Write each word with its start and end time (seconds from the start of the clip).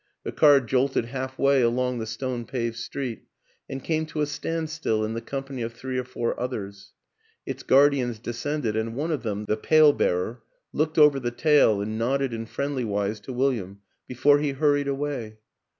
The 0.23 0.31
car 0.31 0.59
jolted 0.61 1.05
half 1.05 1.37
way 1.37 1.61
along 1.61 1.99
the 1.99 2.07
stone 2.07 2.45
paved 2.45 2.75
street 2.77 3.25
and 3.69 3.83
came 3.83 4.07
to 4.07 4.21
a 4.21 4.25
standstill 4.25 5.05
in 5.05 5.13
the 5.13 5.21
company 5.21 5.61
of 5.61 5.73
three 5.73 5.99
or 5.99 6.03
four 6.03 6.39
others; 6.39 6.93
its 7.45 7.61
guardians 7.61 8.17
descended 8.17 8.75
and 8.75 8.95
one 8.95 9.11
of 9.11 9.21
them 9.21 9.45
the 9.45 9.57
pail 9.57 9.93
bearer 9.93 10.41
looked 10.73 10.97
over 10.97 11.19
the 11.19 11.29
tail 11.29 11.81
and 11.81 11.99
nodded 11.99 12.33
in 12.33 12.47
friendly 12.47 12.83
wise 12.83 13.19
to 13.19 13.31
William 13.31 13.81
before 14.07 14.39
he 14.39 14.53
hurried 14.53 14.87
away. 14.87 15.37